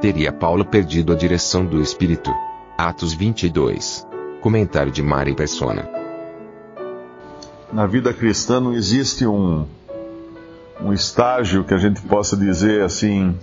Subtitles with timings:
[0.00, 2.32] Teria Paulo perdido a direção do espírito?
[2.76, 4.06] Atos 22.
[4.40, 5.90] Comentário de Mari Persona.
[7.72, 9.66] Na vida cristã não existe um
[10.80, 13.36] um estágio que a gente possa dizer assim: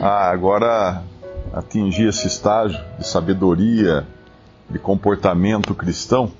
[0.00, 1.04] ah, agora
[1.52, 4.04] atingi esse estágio de sabedoria,
[4.68, 6.32] de comportamento cristão,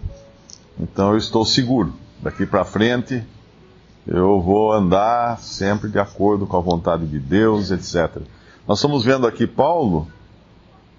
[0.81, 1.95] então eu estou seguro.
[2.21, 3.23] Daqui para frente
[4.05, 8.21] eu vou andar sempre de acordo com a vontade de Deus, etc.
[8.67, 10.07] Nós estamos vendo aqui Paulo,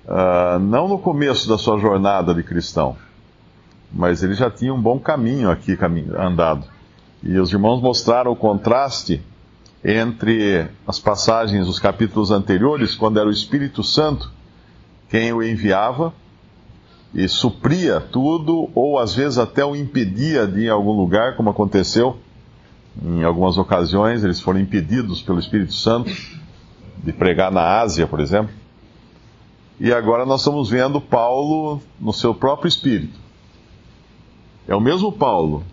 [0.06, 2.98] uh, não no começo da sua jornada de cristão,
[3.90, 5.78] mas ele já tinha um bom caminho aqui
[6.18, 6.66] andado.
[7.24, 9.22] E os irmãos mostraram o contraste
[9.82, 14.30] entre as passagens dos capítulos anteriores, quando era o Espírito Santo
[15.10, 16.14] quem o enviava
[17.14, 21.50] e supria tudo, ou às vezes até o impedia de ir a algum lugar, como
[21.50, 22.18] aconteceu
[23.02, 26.12] em algumas ocasiões, eles foram impedidos pelo Espírito Santo
[27.04, 28.54] de pregar na Ásia, por exemplo.
[29.80, 33.20] E agora nós estamos vendo Paulo no seu próprio espírito.
[34.68, 35.64] É o mesmo Paulo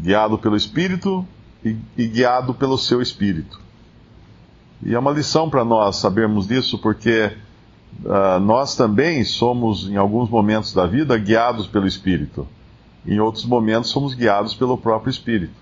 [0.00, 1.26] guiado pelo Espírito
[1.64, 3.60] e, e guiado pelo seu Espírito.
[4.82, 7.32] E é uma lição para nós sabermos disso, porque
[8.04, 12.46] uh, nós também somos, em alguns momentos da vida, guiados pelo Espírito.
[13.06, 15.54] Em outros momentos, somos guiados pelo próprio Espírito.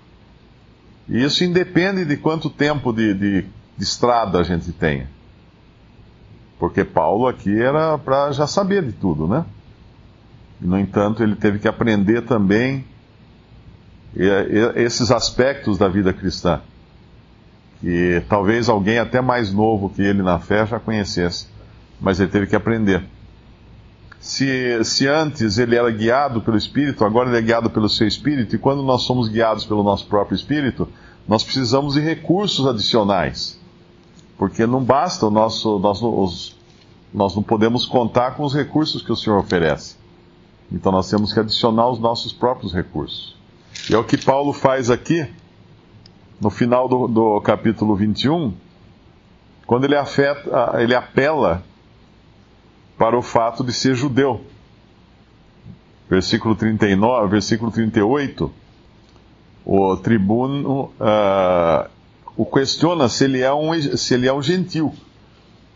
[1.09, 3.45] E isso independe de quanto tempo de, de,
[3.77, 5.09] de estrada a gente tenha.
[6.59, 9.45] Porque Paulo aqui era para já saber de tudo, né?
[10.61, 12.85] No entanto, ele teve que aprender também
[14.75, 16.61] esses aspectos da vida cristã,
[17.81, 21.49] que talvez alguém até mais novo que ele na fé já conhecesse,
[22.01, 23.05] mas ele teve que aprender.
[24.19, 28.57] Se, se antes ele era guiado pelo Espírito, agora ele é guiado pelo seu Espírito,
[28.57, 30.89] e quando nós somos guiados pelo nosso próprio Espírito,
[31.29, 33.61] nós precisamos de recursos adicionais.
[34.39, 35.79] Porque não basta o nosso.
[35.79, 36.57] Nós, os,
[37.13, 39.97] nós não podemos contar com os recursos que o Senhor oferece.
[40.71, 43.37] Então nós temos que adicionar os nossos próprios recursos.
[43.89, 45.27] E é o que Paulo faz aqui,
[46.41, 48.53] no final do, do capítulo 21,
[49.67, 51.63] quando ele, afeta, ele apela
[52.99, 54.45] para o fato de ser judeu.
[56.09, 58.53] Versículo 39, versículo 38,
[59.65, 61.91] o tribuno uh,
[62.37, 64.95] o questiona se ele, é um, se ele é um gentil.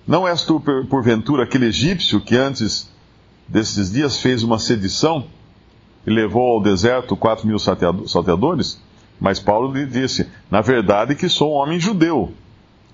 [0.07, 2.91] Não és tu, porventura, aquele egípcio que antes
[3.49, 5.27] desses dias fez uma sedição?
[6.07, 8.81] e levou ao deserto quatro mil salteadores?
[9.21, 12.33] Mas Paulo lhe disse: Na verdade, que sou um homem judeu,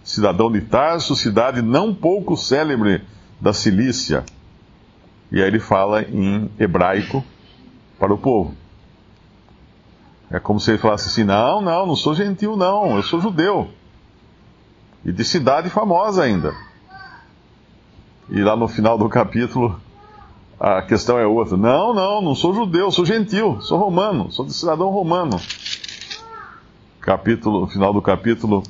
[0.02, 3.02] cidadão de Tarso, cidade não pouco célebre
[3.40, 4.24] da Cilícia.
[5.30, 7.24] E aí ele fala em hebraico
[7.98, 8.54] para o povo.
[10.30, 13.68] É como se ele falasse assim: Não, não, não sou gentil, não, eu sou judeu.
[15.04, 16.54] E de cidade famosa ainda.
[18.28, 19.80] E lá no final do capítulo,
[20.58, 21.56] a questão é outra.
[21.56, 25.40] Não, não, não sou judeu, sou gentil, sou romano, sou cidadão romano.
[27.00, 28.64] Capítulo, final do capítulo,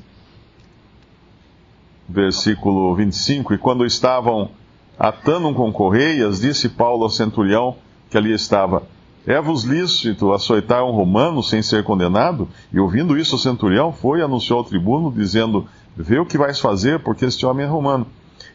[2.07, 3.55] versículo 25.
[3.55, 4.51] E quando estavam
[4.99, 7.77] atando com correias, disse Paulo ao centurião
[8.11, 8.83] que ali estava:
[9.27, 12.49] É-vos lícito açoitar um romano sem ser condenado?
[12.73, 15.67] E ouvindo isso, o centurião foi e anunciou ao tribuno, dizendo:
[15.97, 18.07] Vê o que vais fazer, porque este homem é romano.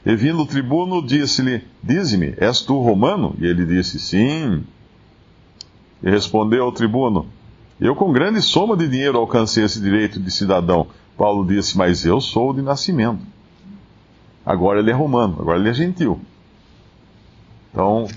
[0.05, 3.35] E vindo o tribuno, disse-lhe: Dize-me, és tu romano?
[3.37, 4.63] E ele disse: Sim.
[6.01, 7.27] E respondeu ao tribuno:
[7.79, 10.87] Eu com grande soma de dinheiro alcancei esse direito de cidadão.
[11.17, 13.21] Paulo disse: Mas eu sou de nascimento.
[14.45, 16.19] Agora ele é romano, agora ele é gentil.
[17.71, 18.07] Então,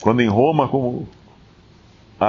[0.00, 1.06] quando em Roma, como,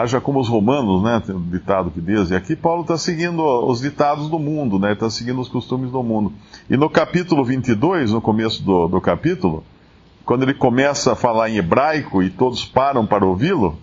[0.01, 1.21] haja como os romanos, né?
[1.25, 2.29] Tem um ditado que diz.
[2.29, 4.93] E aqui Paulo está seguindo os ditados do mundo, né?
[4.93, 6.33] Está seguindo os costumes do mundo.
[6.69, 9.63] E no capítulo 22, no começo do, do capítulo,
[10.25, 13.77] quando ele começa a falar em hebraico e todos param para ouvi-lo,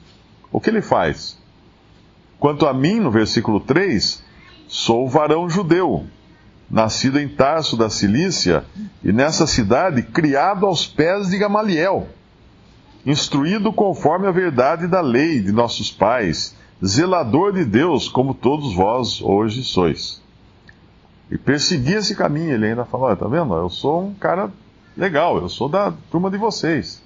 [0.51, 1.39] o que ele faz?
[2.39, 4.23] Quanto a mim, no versículo 3,
[4.67, 6.05] sou varão judeu,
[6.69, 8.65] nascido em Tarso da Cilícia,
[9.05, 12.09] e nessa cidade criado aos pés de Gamaliel
[13.05, 19.21] instruído conforme a verdade da lei de nossos pais, zelador de Deus, como todos vós
[19.21, 20.23] hoje sois.
[21.31, 23.55] E persegui esse caminho, ele ainda falou: tá vendo?
[23.55, 24.51] Eu sou um cara
[24.97, 27.03] legal, eu sou da turma de vocês.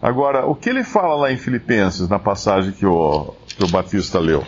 [0.00, 4.18] Agora, o que ele fala lá em Filipenses, na passagem que o, que o Batista
[4.18, 4.46] leu?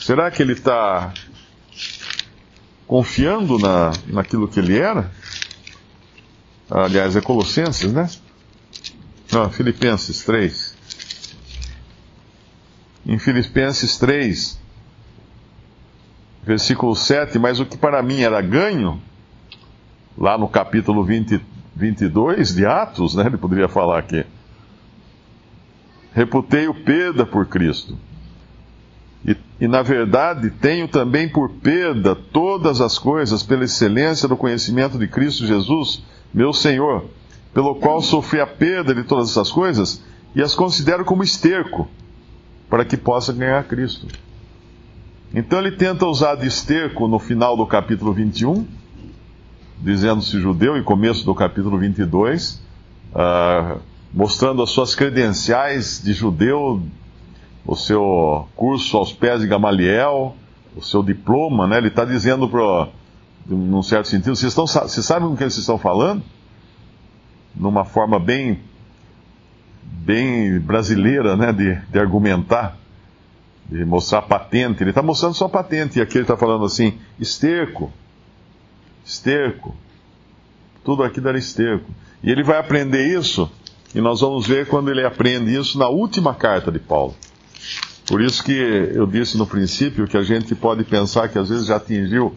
[0.00, 1.12] Será que ele está
[2.86, 5.10] confiando na, naquilo que ele era?
[6.70, 8.08] Aliás, é Colossenses, né?
[9.36, 10.74] Não, Filipenses 3.
[13.04, 14.58] Em Filipenses 3,
[16.42, 18.98] versículo 7, mas o que para mim era ganho,
[20.16, 21.38] lá no capítulo 20,
[21.76, 24.24] 22 de Atos, né, ele poderia falar aqui,
[26.14, 27.94] reputei o perda por Cristo.
[29.22, 34.98] E, e, na verdade tenho também por perda todas as coisas pela excelência do conhecimento
[34.98, 36.02] de Cristo Jesus,
[36.32, 37.04] meu Senhor,
[37.56, 40.04] pelo qual sofri a perda de todas essas coisas
[40.34, 41.88] e as considero como esterco,
[42.68, 44.06] para que possa ganhar Cristo.
[45.32, 48.66] Então ele tenta usar de esterco no final do capítulo 21,
[49.80, 52.60] dizendo-se judeu, e começo do capítulo 22, uh,
[53.14, 53.76] ah,
[54.12, 56.82] mostrando as suas credenciais de judeu,
[57.64, 60.36] o seu curso aos pés de Gamaliel,
[60.76, 61.78] o seu diploma, né?
[61.78, 62.88] Ele está dizendo, pro,
[63.46, 66.22] num certo sentido, vocês, estão, vocês sabem com o que eles estão falando?
[67.56, 68.60] Numa forma bem,
[69.82, 71.52] bem brasileira, né?
[71.52, 72.76] De, de argumentar,
[73.68, 74.82] de mostrar patente.
[74.82, 77.92] Ele está mostrando sua patente, e aqui ele está falando assim: esterco,
[79.04, 79.74] esterco.
[80.84, 81.90] Tudo aquilo era esterco.
[82.22, 83.50] E ele vai aprender isso
[83.96, 87.14] e nós vamos ver quando ele aprende isso na última carta de Paulo.
[88.06, 91.66] Por isso que eu disse no princípio que a gente pode pensar que às vezes
[91.66, 92.34] já atingiu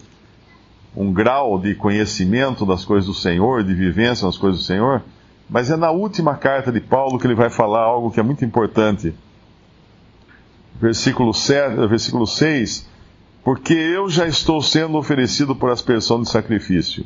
[1.00, 5.01] um grau de conhecimento das coisas do Senhor, de vivência nas coisas do Senhor,
[5.50, 8.44] mas é na última carta de Paulo que ele vai falar algo que é muito
[8.44, 9.16] importante.
[10.75, 12.86] Versículo, 7, versículo 6:
[13.46, 17.06] Porque eu já estou sendo oferecido por aspersão de sacrifício,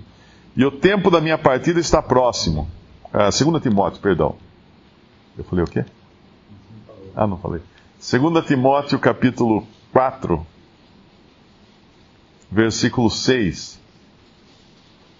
[0.57, 2.67] e o tempo da minha partida está próximo.
[3.13, 4.35] Ah, 2 Timóteo, perdão.
[5.37, 5.85] Eu falei o quê?
[7.15, 7.61] Ah, não falei.
[8.01, 10.43] 2 Timóteo, capítulo 4,
[12.51, 13.82] versículo 6.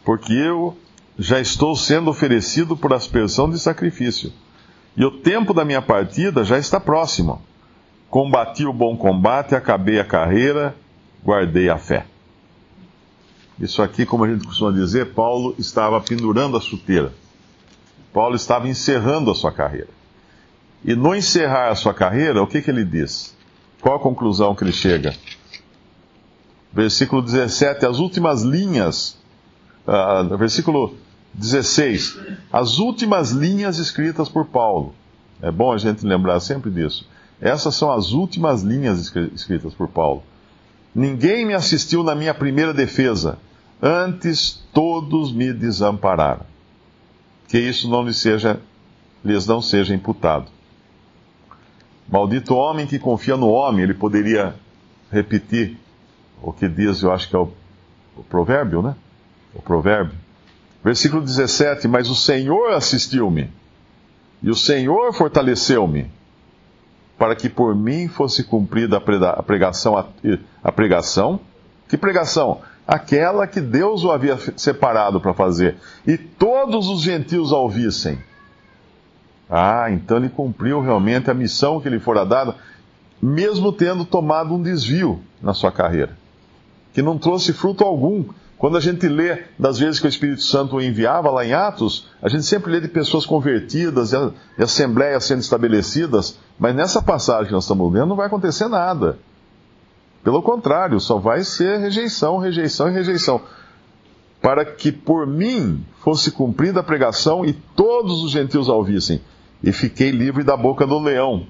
[0.03, 0.77] Porque eu
[1.17, 4.31] já estou sendo oferecido por aspersão de sacrifício,
[4.95, 7.41] e o tempo da minha partida já está próximo.
[8.09, 10.75] Combati o bom combate, acabei a carreira,
[11.23, 12.05] guardei a fé.
[13.59, 17.13] Isso aqui, como a gente costuma dizer, Paulo estava pendurando a chuteira.
[18.11, 19.89] Paulo estava encerrando a sua carreira.
[20.83, 23.35] E no encerrar a sua carreira, o que, que ele diz?
[23.81, 25.15] Qual a conclusão que ele chega?
[26.71, 29.17] Versículo 17, as últimas linhas,
[29.87, 30.95] uh, versículo
[31.33, 32.19] 16,
[32.51, 34.93] as últimas linhas escritas por Paulo.
[35.41, 37.07] É bom a gente lembrar sempre disso.
[37.41, 40.23] Essas são as últimas linhas escritas por Paulo.
[40.95, 43.37] Ninguém me assistiu na minha primeira defesa,
[43.81, 46.53] antes todos me desampararam
[47.53, 48.59] que isso não lhes, seja,
[49.23, 50.47] lhes não seja imputado.
[52.09, 54.55] Maldito homem que confia no homem, ele poderia
[55.11, 55.77] repetir
[56.41, 57.51] o que diz, eu acho que é o,
[58.17, 58.95] o provérbio, né?
[59.53, 60.17] O provérbio.
[60.83, 63.49] Versículo 17: Mas o Senhor assistiu-me,
[64.41, 66.11] e o Senhor fortaleceu-me,
[67.17, 69.97] para que por mim fosse cumprida a pregação.
[70.63, 71.39] A pregação.
[71.87, 72.61] Que pregação?
[72.87, 78.19] aquela que Deus o havia separado para fazer, e todos os gentios a ouvissem.
[79.49, 82.55] Ah, então ele cumpriu realmente a missão que lhe fora dada,
[83.21, 86.17] mesmo tendo tomado um desvio na sua carreira,
[86.93, 88.23] que não trouxe fruto algum.
[88.57, 92.29] Quando a gente lê das vezes que o Espírito Santo enviava lá em Atos, a
[92.29, 97.65] gente sempre lê de pessoas convertidas, de assembleias sendo estabelecidas, mas nessa passagem que nós
[97.65, 99.17] estamos lendo não vai acontecer nada.
[100.23, 103.41] Pelo contrário, só vai ser rejeição, rejeição e rejeição.
[104.41, 109.19] Para que por mim fosse cumprida a pregação e todos os gentios a ouvissem.
[109.61, 111.45] E fiquei livre da boca do leão.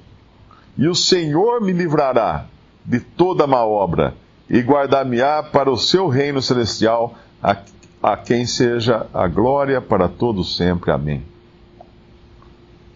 [0.75, 2.45] E o Senhor me livrará
[2.83, 4.15] de toda má obra
[4.53, 7.57] e guardar-me-á para o seu reino celestial, a,
[8.01, 10.91] a quem seja a glória para todos sempre.
[10.91, 11.23] Amém.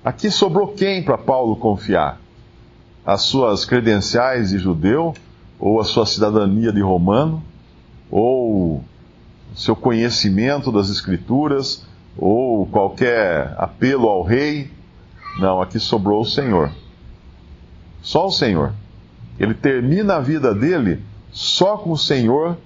[0.06, 2.22] Aqui sobrou quem para Paulo confiar?
[3.06, 5.14] As suas credenciais de judeu?
[5.60, 7.44] ou a sua cidadania de romano,
[8.12, 8.84] ou
[9.56, 11.86] seu conhecimento das Escrituras,
[12.18, 14.72] ou qualquer apelo ao rei.
[15.40, 16.72] Não, aqui sobrou o Senhor.
[18.02, 18.74] Só o Senhor.
[19.40, 22.58] Ele termina a vida dele só com o Senhor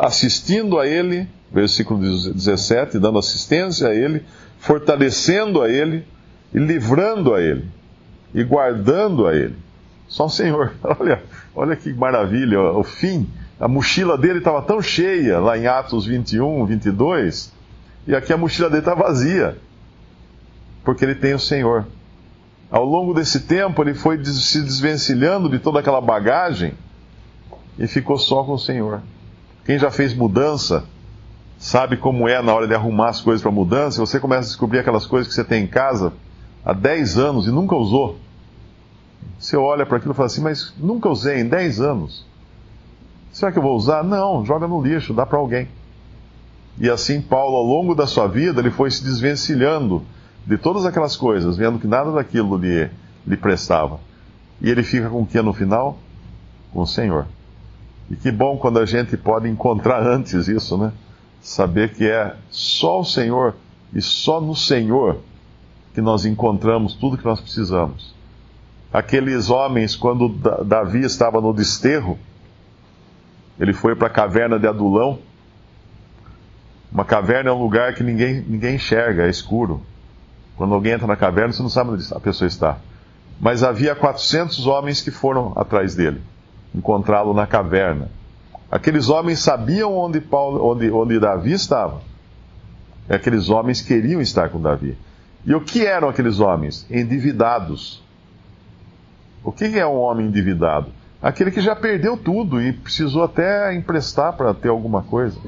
[0.00, 4.24] assistindo a ele, versículo 17, dando assistência a ele,
[4.58, 6.06] fortalecendo a ele
[6.54, 7.66] e livrando a ele.
[8.34, 9.56] e guardando a ele.
[10.06, 10.74] Só o Senhor.
[11.00, 11.22] Olha,
[11.54, 13.28] olha que maravilha, o fim.
[13.58, 17.52] A mochila dele estava tão cheia, lá em Atos 21, 22,
[18.06, 19.56] e aqui a mochila dele está vazia,
[20.84, 21.84] porque ele tem o Senhor.
[22.70, 26.74] Ao longo desse tempo, ele foi se desvencilhando de toda aquela bagagem
[27.78, 29.00] e ficou só com o Senhor.
[29.64, 30.84] Quem já fez mudança
[31.58, 34.00] sabe como é na hora de arrumar as coisas para mudança.
[34.00, 36.12] Você começa a descobrir aquelas coisas que você tem em casa
[36.64, 38.18] há 10 anos e nunca usou.
[39.38, 42.26] Você olha para aquilo e fala assim, mas nunca usei em 10 anos.
[43.32, 44.02] Será que eu vou usar?
[44.04, 45.68] Não, joga no lixo, dá para alguém.
[46.78, 50.02] E assim Paulo, ao longo da sua vida, ele foi se desvencilhando
[50.48, 52.88] de todas aquelas coisas, vendo que nada daquilo lhe,
[53.26, 54.00] lhe prestava.
[54.62, 55.98] E ele fica com o que no final?
[56.72, 57.26] Com o Senhor.
[58.10, 60.90] E que bom quando a gente pode encontrar antes isso, né?
[61.42, 63.56] Saber que é só o Senhor
[63.92, 65.18] e só no Senhor
[65.92, 68.14] que nós encontramos tudo que nós precisamos.
[68.90, 70.30] Aqueles homens, quando
[70.64, 72.18] Davi estava no desterro,
[73.60, 75.18] ele foi para a caverna de Adulão.
[76.90, 79.82] Uma caverna é um lugar que ninguém, ninguém enxerga, é escuro.
[80.58, 82.78] Quando alguém entra na caverna, você não sabe onde a pessoa está.
[83.40, 86.20] Mas havia 400 homens que foram atrás dele,
[86.74, 88.10] encontrá-lo na caverna.
[88.68, 92.02] Aqueles homens sabiam onde, Paulo, onde, onde Davi estava.
[93.08, 94.98] E aqueles homens queriam estar com Davi.
[95.46, 96.84] E o que eram aqueles homens?
[96.90, 98.02] Endividados.
[99.44, 100.90] O que é um homem endividado?
[101.22, 105.38] Aquele que já perdeu tudo e precisou até emprestar para ter alguma coisa.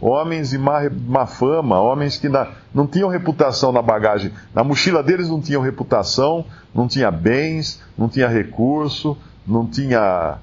[0.00, 4.32] Homens de má, má fama, homens que na, não tinham reputação na bagagem.
[4.54, 10.38] Na mochila deles não tinham reputação, não tinha bens, não tinha recurso, não tinha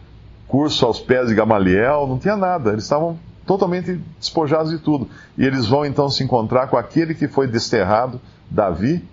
[0.47, 2.71] curso aos pés de Gamaliel, não tinha nada.
[2.71, 5.07] Eles estavam totalmente despojados de tudo.
[5.37, 8.19] E eles vão então se encontrar com aquele que foi desterrado,
[8.49, 9.03] Davi,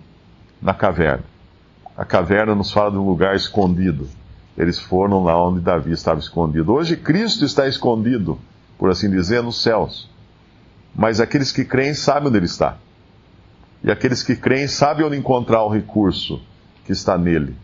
[0.61, 1.23] na caverna.
[1.95, 4.07] A caverna nos fala de um lugar escondido
[4.57, 6.73] eles foram lá onde Davi estava escondido.
[6.73, 8.37] Hoje Cristo está escondido,
[8.77, 10.09] por assim dizer, nos céus.
[10.95, 12.77] Mas aqueles que creem sabem onde ele está.
[13.83, 16.41] E aqueles que creem sabem onde encontrar o recurso
[16.85, 17.55] que está nele.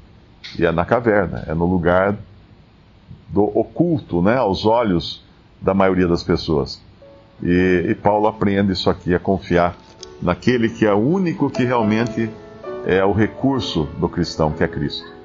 [0.57, 2.17] E é na caverna, é no lugar
[3.29, 5.23] do oculto, né, aos olhos
[5.61, 6.81] da maioria das pessoas.
[7.41, 9.75] E, e Paulo aprende isso aqui, a confiar
[10.21, 12.29] naquele que é o único que realmente
[12.85, 15.18] é o recurso do cristão, que é Cristo.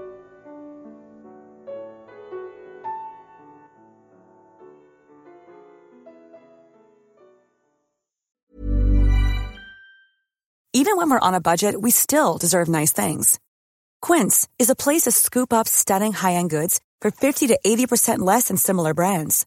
[10.75, 13.40] Even when we're on a budget, we still deserve nice things.
[14.02, 18.49] Quince is a place to scoop up stunning high-end goods for 50 to 80% less
[18.49, 19.46] than similar brands.